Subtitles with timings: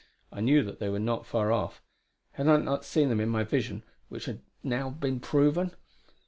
[0.31, 1.79] I knew that they were not far off;
[2.31, 5.75] had I not seen them in my vision, which had now been proven.